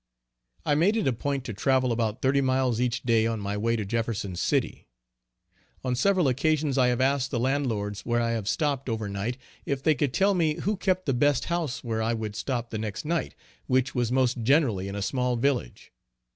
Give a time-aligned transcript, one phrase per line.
[0.65, 3.75] I made it a point to travel about thirty miles each day on my way
[3.75, 4.87] to Jefferson city.
[5.83, 9.83] On several occasions I have asked the landlords where I have stopped over night, if
[9.83, 13.05] they could tell me who kept the best house where I would stop the next
[13.05, 13.35] night,
[13.67, 15.91] which was most generally in a small village.